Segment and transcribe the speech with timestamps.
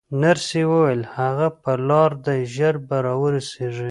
[0.23, 3.89] نرسې وویل: هغه پر لار دی، ژر به راورسېږي.